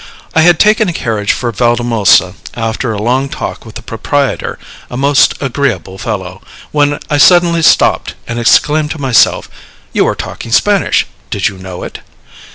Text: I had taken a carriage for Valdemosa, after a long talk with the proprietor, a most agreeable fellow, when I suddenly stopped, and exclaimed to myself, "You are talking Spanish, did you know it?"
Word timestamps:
I 0.33 0.41
had 0.41 0.59
taken 0.59 0.89
a 0.89 0.93
carriage 0.93 1.31
for 1.31 1.51
Valdemosa, 1.51 2.33
after 2.55 2.91
a 2.91 2.99
long 2.99 3.29
talk 3.29 3.67
with 3.67 3.75
the 3.75 3.83
proprietor, 3.83 4.57
a 4.89 4.97
most 4.97 5.35
agreeable 5.39 5.99
fellow, 5.99 6.41
when 6.71 6.97
I 7.11 7.19
suddenly 7.19 7.61
stopped, 7.61 8.15
and 8.27 8.39
exclaimed 8.39 8.89
to 8.93 8.99
myself, 8.99 9.47
"You 9.93 10.07
are 10.07 10.15
talking 10.15 10.51
Spanish, 10.51 11.05
did 11.29 11.49
you 11.49 11.59
know 11.59 11.83
it?" 11.83 11.99